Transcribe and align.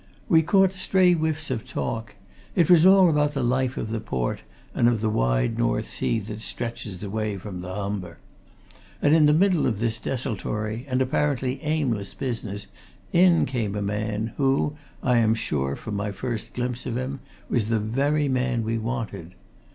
We 0.27 0.41
caught 0.41 0.73
stray 0.73 1.11
whiffs 1.13 1.51
of 1.51 1.67
talk 1.67 2.15
it 2.55 2.71
was 2.71 2.87
all 2.87 3.07
about 3.07 3.33
the 3.33 3.43
life 3.43 3.77
of 3.77 3.91
the 3.91 3.99
port 3.99 4.41
and 4.73 4.89
of 4.89 4.99
the 4.99 5.11
wide 5.11 5.59
North 5.59 5.91
Sea 5.91 6.17
that 6.21 6.41
stretches 6.41 7.03
away 7.03 7.37
from 7.37 7.61
the 7.61 7.71
Humber. 7.71 8.17
And 8.99 9.13
in 9.13 9.27
the 9.27 9.31
middle 9.31 9.67
of 9.67 9.77
this 9.77 9.99
desultory 9.99 10.87
and 10.89 11.03
apparently 11.03 11.61
aimless 11.61 12.15
business 12.15 12.65
in 13.13 13.45
came 13.45 13.75
a 13.75 13.81
man 13.83 14.33
who, 14.37 14.75
I 15.03 15.19
am 15.19 15.35
sure 15.35 15.75
from 15.75 15.97
my 15.97 16.11
first 16.11 16.55
glimpse 16.55 16.87
of 16.87 16.97
him, 16.97 17.19
was 17.47 17.67
the 17.67 17.77
very 17.79 18.27
man 18.27 18.63
we 18.63 18.79
wanted. 18.79 19.35